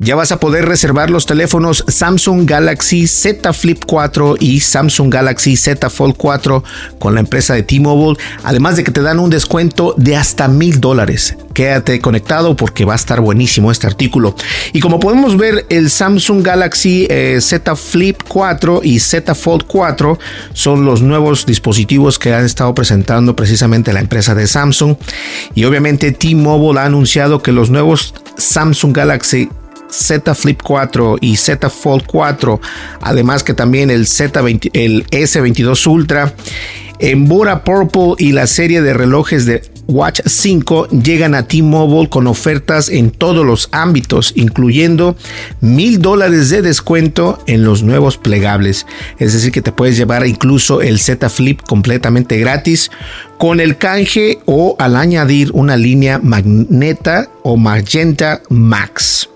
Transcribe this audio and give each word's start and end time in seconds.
Ya 0.00 0.14
vas 0.14 0.30
a 0.30 0.38
poder 0.38 0.64
reservar 0.66 1.10
los 1.10 1.26
teléfonos 1.26 1.84
Samsung 1.88 2.48
Galaxy 2.48 3.08
Z 3.08 3.52
Flip 3.52 3.82
4 3.84 4.36
y 4.38 4.60
Samsung 4.60 5.12
Galaxy 5.12 5.56
Z 5.56 5.90
Fold 5.90 6.14
4 6.16 6.62
con 7.00 7.14
la 7.14 7.20
empresa 7.20 7.54
de 7.54 7.64
T-Mobile, 7.64 8.16
además 8.44 8.76
de 8.76 8.84
que 8.84 8.92
te 8.92 9.02
dan 9.02 9.18
un 9.18 9.28
descuento 9.28 9.94
de 9.96 10.14
hasta 10.14 10.46
mil 10.46 10.80
dólares. 10.80 11.36
Quédate 11.52 12.00
conectado 12.00 12.54
porque 12.54 12.84
va 12.84 12.92
a 12.92 12.96
estar 12.96 13.20
buenísimo 13.20 13.72
este 13.72 13.88
artículo. 13.88 14.36
Y 14.72 14.78
como 14.78 15.00
podemos 15.00 15.36
ver, 15.36 15.66
el 15.68 15.90
Samsung 15.90 16.44
Galaxy 16.44 17.08
eh, 17.10 17.38
Z 17.40 17.74
Flip 17.74 18.22
4 18.28 18.82
y 18.84 19.00
Z 19.00 19.34
Fold 19.34 19.64
4 19.66 20.16
son 20.52 20.84
los 20.84 21.02
nuevos 21.02 21.44
dispositivos 21.44 22.20
que 22.20 22.32
han 22.32 22.44
estado 22.44 22.72
presentando 22.72 23.34
precisamente 23.34 23.92
la 23.92 23.98
empresa 23.98 24.36
de 24.36 24.46
Samsung. 24.46 24.94
Y 25.56 25.64
obviamente 25.64 26.12
T-Mobile 26.12 26.78
ha 26.78 26.84
anunciado 26.84 27.42
que 27.42 27.50
los 27.50 27.70
nuevos 27.70 28.14
Samsung 28.36 28.92
Galaxy 28.92 29.48
Z 29.90 30.34
Flip 30.34 30.60
4 30.62 31.18
y 31.20 31.36
Z 31.36 31.70
Fold 31.70 32.04
4, 32.06 32.60
además 33.00 33.42
que 33.42 33.54
también 33.54 33.90
el, 33.90 34.06
Z20, 34.06 34.70
el 34.72 35.06
S22 35.06 35.86
Ultra, 35.86 36.34
en 36.98 37.28
Bora 37.28 37.62
Purple 37.64 38.14
y 38.18 38.32
la 38.32 38.46
serie 38.46 38.82
de 38.82 38.92
relojes 38.92 39.46
de 39.46 39.62
Watch 39.86 40.20
5 40.26 40.88
llegan 40.88 41.34
a 41.34 41.48
T-Mobile 41.48 42.10
con 42.10 42.26
ofertas 42.26 42.90
en 42.90 43.10
todos 43.10 43.46
los 43.46 43.70
ámbitos, 43.72 44.32
incluyendo 44.36 45.16
mil 45.60 46.02
dólares 46.02 46.50
de 46.50 46.60
descuento 46.60 47.38
en 47.46 47.64
los 47.64 47.82
nuevos 47.82 48.18
plegables. 48.18 48.86
Es 49.18 49.32
decir, 49.32 49.50
que 49.50 49.62
te 49.62 49.72
puedes 49.72 49.96
llevar 49.96 50.26
incluso 50.26 50.82
el 50.82 50.98
Z 50.98 51.30
Flip 51.30 51.62
completamente 51.62 52.38
gratis 52.38 52.90
con 53.38 53.60
el 53.60 53.78
canje 53.78 54.40
o 54.44 54.76
al 54.78 54.96
añadir 54.96 55.52
una 55.52 55.76
línea 55.76 56.18
Magneta 56.18 57.30
o 57.42 57.56
Magenta 57.56 58.42
Max. 58.50 59.28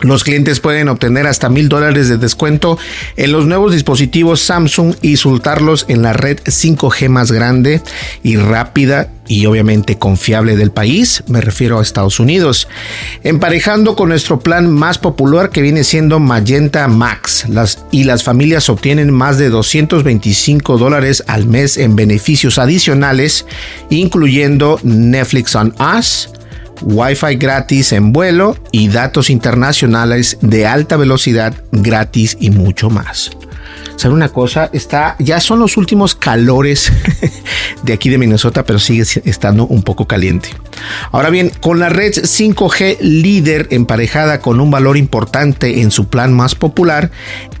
Los 0.00 0.24
clientes 0.24 0.60
pueden 0.60 0.88
obtener 0.88 1.26
hasta 1.26 1.48
mil 1.48 1.70
dólares 1.70 2.08
de 2.08 2.18
descuento 2.18 2.78
en 3.16 3.32
los 3.32 3.46
nuevos 3.46 3.72
dispositivos 3.72 4.40
Samsung 4.40 4.94
y 5.00 5.16
soltarlos 5.16 5.86
en 5.88 6.02
la 6.02 6.12
red 6.12 6.38
5G 6.40 7.08
más 7.08 7.32
grande 7.32 7.80
y 8.22 8.36
rápida 8.36 9.10
y 9.28 9.46
obviamente 9.46 9.98
confiable 9.98 10.56
del 10.56 10.70
país, 10.70 11.24
me 11.28 11.40
refiero 11.40 11.78
a 11.78 11.82
Estados 11.82 12.20
Unidos, 12.20 12.68
emparejando 13.24 13.96
con 13.96 14.10
nuestro 14.10 14.38
plan 14.38 14.70
más 14.70 14.98
popular 14.98 15.50
que 15.50 15.62
viene 15.62 15.82
siendo 15.82 16.20
Magenta 16.20 16.86
Max, 16.88 17.46
las, 17.48 17.84
y 17.90 18.04
las 18.04 18.22
familias 18.22 18.68
obtienen 18.68 19.12
más 19.12 19.38
de 19.38 19.48
225 19.48 20.78
dólares 20.78 21.24
al 21.26 21.46
mes 21.46 21.76
en 21.76 21.96
beneficios 21.96 22.58
adicionales, 22.58 23.46
incluyendo 23.90 24.78
Netflix 24.82 25.54
on 25.56 25.74
Us, 25.98 26.28
Wi-Fi 26.82 27.36
gratis 27.36 27.92
en 27.92 28.12
vuelo 28.12 28.56
y 28.72 28.88
datos 28.88 29.30
internacionales 29.30 30.38
de 30.40 30.66
alta 30.66 30.96
velocidad 30.96 31.54
gratis 31.72 32.36
y 32.40 32.50
mucho 32.50 32.90
más. 32.90 33.30
¿Sabe 33.96 34.12
una 34.12 34.28
cosa? 34.28 34.68
Está, 34.74 35.16
ya 35.18 35.40
son 35.40 35.58
los 35.58 35.78
últimos 35.78 36.14
calores 36.14 36.92
de 37.82 37.92
aquí 37.94 38.10
de 38.10 38.18
Minnesota, 38.18 38.62
pero 38.64 38.78
sigue 38.78 39.04
estando 39.24 39.66
un 39.66 39.82
poco 39.82 40.06
caliente. 40.06 40.50
Ahora 41.12 41.30
bien, 41.30 41.50
con 41.60 41.78
la 41.78 41.88
red 41.88 42.12
5G 42.12 42.98
líder 43.00 43.68
emparejada 43.70 44.40
con 44.40 44.60
un 44.60 44.70
valor 44.70 44.98
importante 44.98 45.80
en 45.80 45.90
su 45.90 46.08
plan 46.08 46.34
más 46.34 46.54
popular, 46.54 47.10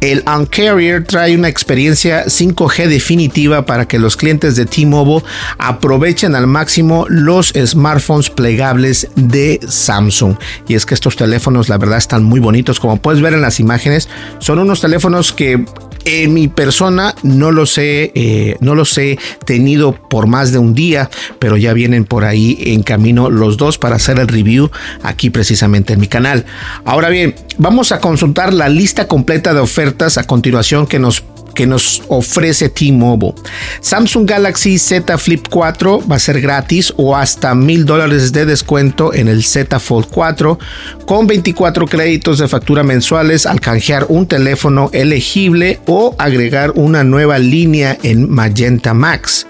el 0.02 0.22
Uncarrier 0.26 1.04
trae 1.04 1.34
una 1.34 1.48
experiencia 1.48 2.26
5G 2.26 2.86
definitiva 2.86 3.64
para 3.64 3.88
que 3.88 3.98
los 3.98 4.16
clientes 4.16 4.56
de 4.56 4.66
T-Mobile 4.66 5.24
aprovechen 5.56 6.34
al 6.34 6.46
máximo 6.46 7.06
los 7.08 7.54
smartphones 7.56 8.28
plegables 8.28 9.05
de 9.14 9.60
Samsung. 9.66 10.36
Y 10.68 10.74
es 10.74 10.86
que 10.86 10.94
estos 10.94 11.16
teléfonos, 11.16 11.68
la 11.68 11.78
verdad, 11.78 11.98
están 11.98 12.24
muy 12.24 12.40
bonitos. 12.40 12.80
Como 12.80 12.96
puedes 12.96 13.20
ver 13.20 13.34
en 13.34 13.42
las 13.42 13.60
imágenes, 13.60 14.08
son 14.38 14.58
unos 14.58 14.80
teléfonos 14.80 15.32
que 15.32 15.64
en 16.06 16.32
mi 16.32 16.48
persona 16.48 17.14
no 17.22 17.50
los 17.50 17.76
he, 17.78 18.12
eh, 18.14 18.56
no 18.60 18.74
los 18.74 18.96
he 18.96 19.18
tenido 19.44 19.92
por 19.92 20.26
más 20.28 20.52
de 20.52 20.58
un 20.58 20.72
día, 20.72 21.10
pero 21.38 21.56
ya 21.56 21.72
vienen 21.72 22.04
por 22.04 22.24
ahí 22.24 22.56
en 22.66 22.82
camino 22.82 23.28
los 23.28 23.56
dos 23.56 23.76
para 23.76 23.96
hacer 23.96 24.20
el 24.20 24.28
review 24.28 24.70
aquí 25.02 25.30
precisamente 25.30 25.94
en 25.94 26.00
mi 26.00 26.06
canal. 26.06 26.46
Ahora 26.84 27.08
bien, 27.08 27.34
vamos 27.58 27.90
a 27.90 28.00
consultar 28.00 28.54
la 28.54 28.68
lista 28.68 29.08
completa 29.08 29.52
de 29.52 29.60
ofertas 29.60 30.16
a 30.16 30.24
continuación 30.24 30.86
que 30.86 31.00
nos 31.00 31.24
que 31.56 31.66
nos 31.66 32.04
ofrece 32.06 32.68
T-Mobile. 32.68 33.34
Samsung 33.80 34.28
Galaxy 34.28 34.78
Z 34.78 35.18
Flip 35.18 35.44
4 35.50 36.04
va 36.08 36.16
a 36.16 36.20
ser 36.20 36.40
gratis 36.40 36.92
o 36.96 37.16
hasta 37.16 37.54
mil 37.56 37.84
dólares 37.84 38.30
de 38.32 38.46
descuento 38.46 39.12
en 39.12 39.26
el 39.26 39.42
Z 39.42 39.80
Fold 39.80 40.06
4 40.10 40.58
con 41.06 41.26
24 41.26 41.86
créditos 41.86 42.38
de 42.38 42.46
factura 42.46 42.84
mensuales 42.84 43.46
al 43.46 43.60
canjear 43.60 44.06
un 44.08 44.26
teléfono 44.26 44.90
elegible 44.92 45.80
o 45.86 46.14
agregar 46.18 46.72
una 46.76 47.02
nueva 47.02 47.38
línea 47.38 47.98
en 48.02 48.30
Magenta 48.30 48.94
Max. 48.94 49.46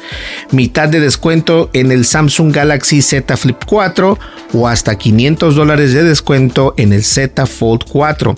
Mitad 0.53 0.89
de 0.89 1.01
descuento 1.01 1.69
en 1.73 1.91
el 1.91 2.05
Samsung 2.05 2.55
Galaxy 2.55 3.03
Z 3.03 3.37
Flip 3.37 3.59
4 3.67 4.19
o 4.53 4.69
hasta 4.69 4.97
500 4.97 5.57
dólares 5.57 5.93
de 5.93 6.05
descuento 6.05 6.73
en 6.77 6.93
el 6.93 7.03
Z 7.03 7.47
Fold 7.47 7.83
4 7.91 8.37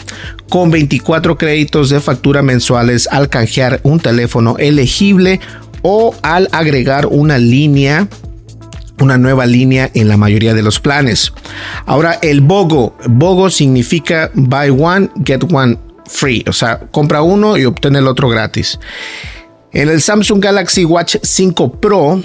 con 0.48 0.70
24 0.70 1.36
créditos 1.36 1.90
de 1.90 2.00
factura 2.00 2.42
mensuales 2.42 3.08
al 3.10 3.28
canjear 3.28 3.80
un 3.82 4.00
teléfono 4.00 4.56
elegible 4.58 5.40
o 5.82 6.14
al 6.22 6.48
agregar 6.52 7.06
una 7.06 7.38
línea 7.38 8.08
una 9.00 9.16
nueva 9.16 9.46
línea 9.46 9.90
en 9.94 10.08
la 10.08 10.16
mayoría 10.16 10.54
de 10.54 10.62
los 10.62 10.80
planes. 10.80 11.32
Ahora 11.86 12.18
el 12.20 12.40
BOGO, 12.40 12.96
BOGO 13.08 13.50
significa 13.50 14.30
buy 14.34 14.70
one 14.70 15.08
get 15.24 15.44
one 15.52 15.78
free, 16.06 16.44
o 16.48 16.52
sea, 16.52 16.80
compra 16.90 17.22
uno 17.22 17.56
y 17.56 17.64
obtiene 17.64 18.00
el 18.00 18.08
otro 18.08 18.28
gratis. 18.28 18.78
En 19.72 19.88
el 19.88 20.00
Samsung 20.00 20.42
Galaxy 20.42 20.84
Watch 20.84 21.16
5 21.22 21.72
Pro 21.72 22.22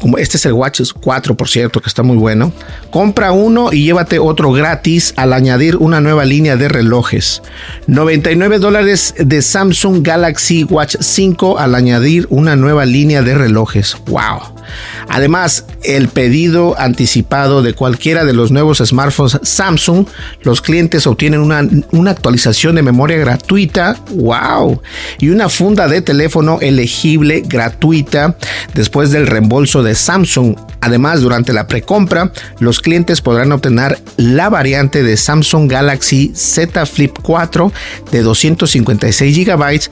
como 0.00 0.18
este 0.18 0.36
es 0.36 0.46
el 0.46 0.52
Watch 0.52 0.80
4, 1.00 1.36
por 1.36 1.48
cierto, 1.48 1.80
que 1.80 1.88
está 1.88 2.02
muy 2.02 2.16
bueno. 2.16 2.52
Compra 2.90 3.32
uno 3.32 3.72
y 3.72 3.84
llévate 3.84 4.18
otro 4.18 4.52
gratis 4.52 5.12
al 5.16 5.32
añadir 5.32 5.76
una 5.76 6.00
nueva 6.00 6.24
línea 6.24 6.56
de 6.56 6.68
relojes. 6.68 7.42
99 7.86 8.58
dólares 8.58 9.14
de 9.18 9.42
Samsung 9.42 10.02
Galaxy 10.02 10.64
Watch 10.64 10.96
5 11.00 11.58
al 11.58 11.74
añadir 11.74 12.26
una 12.30 12.56
nueva 12.56 12.86
línea 12.86 13.22
de 13.22 13.34
relojes. 13.34 13.96
¡Wow! 14.06 14.59
Además, 15.08 15.64
el 15.82 16.08
pedido 16.08 16.78
anticipado 16.78 17.62
de 17.62 17.74
cualquiera 17.74 18.24
de 18.24 18.32
los 18.32 18.50
nuevos 18.50 18.78
smartphones 18.78 19.38
Samsung, 19.42 20.06
los 20.42 20.60
clientes 20.60 21.06
obtienen 21.06 21.40
una, 21.40 21.66
una 21.92 22.10
actualización 22.10 22.76
de 22.76 22.82
memoria 22.82 23.18
gratuita, 23.18 23.96
wow, 24.14 24.80
y 25.18 25.30
una 25.30 25.48
funda 25.48 25.88
de 25.88 26.02
teléfono 26.02 26.58
elegible 26.60 27.42
gratuita 27.46 28.36
después 28.74 29.10
del 29.10 29.26
reembolso 29.26 29.82
de 29.82 29.94
Samsung. 29.94 30.56
Además, 30.80 31.20
durante 31.20 31.52
la 31.52 31.66
precompra, 31.66 32.32
los 32.58 32.80
clientes 32.80 33.20
podrán 33.20 33.52
obtener 33.52 33.98
la 34.16 34.48
variante 34.48 35.02
de 35.02 35.16
Samsung 35.16 35.70
Galaxy 35.70 36.32
Z 36.34 36.86
Flip 36.86 37.16
4 37.22 37.72
de 38.10 38.22
256 38.22 39.46
GB 39.46 39.90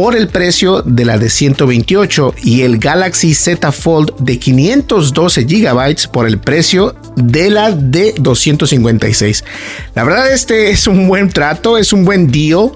por 0.00 0.16
el 0.16 0.28
precio 0.28 0.80
de 0.80 1.04
la 1.04 1.18
de 1.18 1.28
128 1.28 2.34
y 2.42 2.62
el 2.62 2.78
Galaxy 2.78 3.34
Z 3.34 3.70
Fold 3.70 4.16
de 4.18 4.38
512 4.38 5.44
GB 5.44 6.10
por 6.10 6.26
el 6.26 6.38
precio 6.38 6.94
de 7.16 7.50
la 7.50 7.70
de 7.70 8.14
256. 8.18 9.44
La 9.94 10.04
verdad 10.04 10.32
este 10.32 10.70
es 10.70 10.86
un 10.86 11.06
buen 11.06 11.28
trato, 11.28 11.76
es 11.76 11.92
un 11.92 12.06
buen 12.06 12.28
deal 12.30 12.70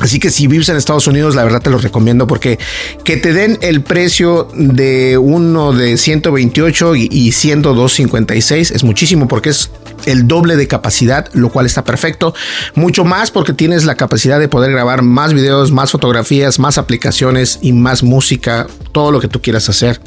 Así 0.00 0.18
que 0.18 0.30
si 0.30 0.46
vives 0.46 0.68
en 0.68 0.76
Estados 0.76 1.06
Unidos, 1.06 1.34
la 1.34 1.44
verdad 1.44 1.60
te 1.60 1.70
lo 1.70 1.78
recomiendo 1.78 2.26
porque 2.26 2.58
que 3.04 3.16
te 3.16 3.32
den 3.32 3.58
el 3.62 3.82
precio 3.82 4.48
de 4.54 5.18
uno 5.18 5.72
de 5.72 5.96
128 5.96 6.96
y, 6.96 7.08
102.56 7.32 8.74
es 8.74 8.84
muchísimo 8.84 9.28
porque 9.28 9.50
es 9.50 9.70
el 10.06 10.26
doble 10.26 10.56
de 10.56 10.66
capacidad, 10.66 11.28
lo 11.32 11.50
cual 11.50 11.66
está 11.66 11.84
perfecto. 11.84 12.34
Mucho 12.74 13.04
más 13.04 13.30
porque 13.30 13.52
tienes 13.52 13.84
la 13.84 13.94
capacidad 13.94 14.40
de 14.40 14.48
poder 14.48 14.72
grabar 14.72 15.02
más 15.02 15.32
videos, 15.32 15.70
más 15.70 15.90
fotografías, 15.90 16.58
más 16.58 16.78
aplicaciones 16.78 17.58
y 17.62 17.72
más 17.72 18.02
música, 18.02 18.66
todo 18.92 19.12
lo 19.12 19.20
que 19.20 19.28
tú 19.28 19.40
quieras 19.40 19.68
hacer 19.68 20.00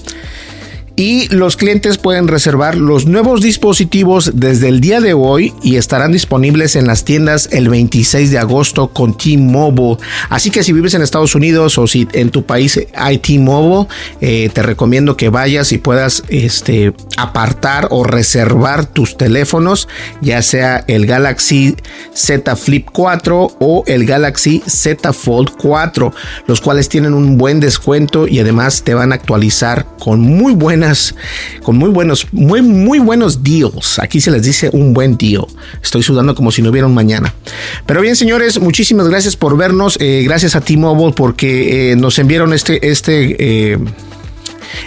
y 0.96 1.28
los 1.34 1.58
clientes 1.58 1.98
pueden 1.98 2.28
reservar 2.28 2.76
los 2.76 3.06
nuevos 3.06 3.42
dispositivos 3.42 4.32
desde 4.36 4.70
el 4.70 4.80
día 4.80 5.02
de 5.02 5.14
hoy 5.14 5.54
y 5.62 5.76
estarán 5.76 6.12
disponibles 6.12 6.76
en 6.76 6.88
las 6.88 7.04
tiendas 7.04 7.50
el 7.52 7.70
26 7.70 8.32
de 8.32 8.40
agosto 8.40 8.88
con 8.88 9.18
T-Mobile. 9.18 9.98
Así 10.30 10.52
que 10.52 10.64
si 10.64 10.72
vives 10.72 10.94
en 10.94 11.02
Estados 11.02 11.36
Unidos 11.36 11.78
o 11.78 11.88
si 11.88 12.08
en 12.14 12.30
tu 12.30 12.46
país 12.46 12.80
hay 12.96 13.18
T-Mobile, 13.18 13.88
eh, 14.22 14.50
te 14.54 14.64
recomiendo 14.64 15.18
que 15.18 15.30
vayas 15.30 15.74
y 15.74 15.78
puedas 15.78 16.24
este, 16.30 16.94
apartar 17.18 17.88
o 17.92 18.04
reservar 18.04 18.86
tus 18.86 19.18
teléfonos, 19.18 19.90
ya 20.22 20.42
sea 20.42 20.86
el 20.88 21.06
Galaxy 21.06 21.76
Z 22.14 22.56
Flip 22.56 22.88
4 22.92 23.58
o 23.60 23.84
el 23.88 24.06
Galaxy 24.06 24.64
Z 24.66 25.12
Fold 25.12 25.52
4, 25.58 26.14
los 26.48 26.62
cuales 26.62 26.88
tienen 26.88 27.14
un 27.14 27.38
buen 27.38 27.60
descuento 27.60 28.28
y 28.28 28.40
además 28.40 28.84
te 28.84 28.94
van 28.94 29.12
a 29.12 29.16
actualizar 29.16 29.86
con 30.00 30.22
muy 30.22 30.54
buena 30.54 30.85
con 31.64 31.78
muy 31.78 31.90
buenos, 31.90 32.28
muy, 32.32 32.62
muy 32.62 33.00
buenos 33.00 33.44
deals. 33.44 34.00
Aquí 34.00 34.22
se 34.22 34.32
les 34.32 34.44
dice 34.44 34.70
un 34.72 34.94
buen 34.94 35.18
deal. 35.18 35.46
Estoy 35.82 36.04
sudando 36.04 36.36
como 36.36 36.52
si 36.52 36.62
no 36.62 36.70
hubiera 36.70 36.88
un 36.88 36.94
mañana. 36.94 37.34
Pero 37.86 38.02
bien, 38.02 38.16
señores, 38.16 38.60
muchísimas 38.60 39.08
gracias 39.08 39.36
por 39.36 39.58
vernos. 39.58 39.98
Eh, 40.00 40.24
gracias 40.26 40.56
a 40.56 40.62
T-Mobile 40.62 41.14
porque 41.16 41.92
eh, 41.92 41.96
nos 41.96 42.20
enviaron 42.20 42.54
este, 42.54 42.90
este, 42.90 43.74
eh, 43.74 43.78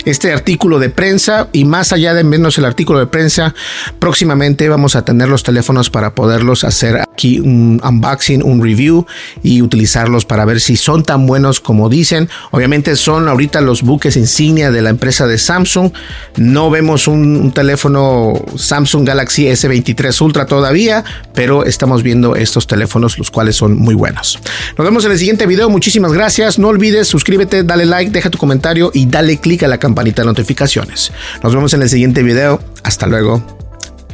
este 0.04 0.32
artículo 0.32 0.78
de 0.78 0.90
prensa 0.90 1.48
y 1.52 1.64
más 1.64 1.92
allá 1.92 2.14
de 2.14 2.24
menos 2.24 2.58
el 2.58 2.64
artículo 2.64 2.98
de 2.98 3.06
prensa, 3.06 3.54
próximamente 3.98 4.68
vamos 4.68 4.96
a 4.96 5.04
tener 5.04 5.28
los 5.28 5.42
teléfonos 5.42 5.90
para 5.90 6.14
poderlos 6.14 6.64
hacer 6.64 7.07
aquí 7.18 7.40
un 7.40 7.80
unboxing, 7.82 8.44
un 8.44 8.62
review 8.62 9.04
y 9.42 9.60
utilizarlos 9.60 10.24
para 10.24 10.44
ver 10.44 10.60
si 10.60 10.76
son 10.76 11.02
tan 11.02 11.26
buenos 11.26 11.60
como 11.60 11.88
dicen. 11.88 12.28
Obviamente 12.52 12.94
son 12.94 13.26
ahorita 13.26 13.60
los 13.60 13.82
buques 13.82 14.16
insignia 14.16 14.70
de 14.70 14.82
la 14.82 14.90
empresa 14.90 15.26
de 15.26 15.36
Samsung. 15.36 15.90
No 16.36 16.70
vemos 16.70 17.08
un, 17.08 17.52
teléfono 17.52 18.34
Samsung 18.56 19.06
Galaxy 19.06 19.46
S23 19.46 20.20
Ultra 20.20 20.46
todavía, 20.46 21.02
pero 21.34 21.64
estamos 21.64 22.02
viendo 22.02 22.36
estos 22.36 22.66
teléfonos 22.66 23.18
los 23.18 23.30
cuales 23.30 23.56
son 23.56 23.76
muy 23.76 23.94
buenos. 23.94 24.38
Nos 24.76 24.86
vemos 24.86 25.04
en 25.04 25.12
el 25.12 25.18
siguiente 25.18 25.46
video. 25.46 25.68
Muchísimas 25.68 26.12
gracias. 26.12 26.58
No 26.58 26.68
olvides 26.68 27.08
suscríbete, 27.08 27.64
dale 27.64 27.86
like, 27.86 28.12
deja 28.12 28.30
tu 28.30 28.38
comentario 28.38 28.92
y 28.94 29.06
dale 29.06 29.38
click 29.38 29.64
a 29.64 29.68
la 29.68 29.78
campanita 29.78 30.22
de 30.22 30.26
notificaciones. 30.26 31.10
Nos 31.42 31.52
vemos 31.54 31.74
en 31.74 31.82
el 31.82 31.88
siguiente 31.88 32.22
video. 32.22 32.60
Hasta 32.84 33.06
luego. 33.06 33.42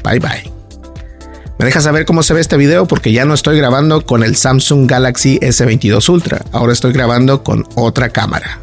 Bye 0.03 0.21
bye. 0.21 0.54
Me 1.59 1.67
deja 1.67 1.81
saber 1.81 2.05
cómo 2.05 2.23
se 2.25 2.35
ve 2.35 2.41
este 2.41 2.57
video 2.57 2.87
porque 2.87 3.13
ya 3.13 3.25
no 3.25 3.35
estoy 3.35 3.57
grabando 3.57 4.05
con 4.05 4.25
el 4.25 4.35
Samsung 4.35 4.91
Galaxy 4.91 5.39
S22 5.39 6.09
Ultra. 6.09 6.45
Ahora 6.53 6.73
estoy 6.73 6.93
grabando 6.93 7.45
con 7.45 7.65
otra 7.77 8.09
cámara. 8.09 8.61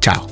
Chao. 0.00 0.26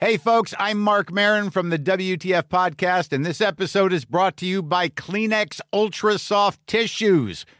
Hey 0.00 0.16
folks, 0.16 0.54
I'm 0.60 0.78
Mark 0.78 1.10
Marin 1.10 1.50
from 1.50 1.70
the 1.70 1.78
WTF 1.78 2.44
podcast 2.48 3.12
and 3.12 3.24
this 3.26 3.40
episode 3.40 3.92
is 3.92 4.04
brought 4.04 4.36
to 4.36 4.46
you 4.46 4.62
by 4.62 4.88
Kleenex 4.90 5.60
Ultra 5.72 6.18
Soft 6.18 6.60
Tissues 6.66 7.44